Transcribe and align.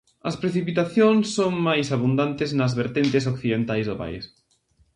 As 0.29 0.35
precipitacións 0.43 1.23
son 1.37 1.53
máis 1.67 1.87
abundantes 1.95 2.49
nas 2.59 2.73
vertentes 2.81 3.23
occidentais 3.33 3.85
do 3.87 3.95
país. 4.01 4.23